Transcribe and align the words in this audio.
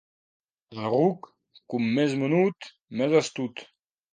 El 0.75 0.79
ruc 0.93 1.27
com 1.75 1.87
més 1.99 2.17
menut 2.25 2.73
més 3.03 3.15
astut. 3.21 3.67